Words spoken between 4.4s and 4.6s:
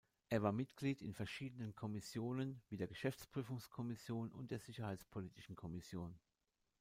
der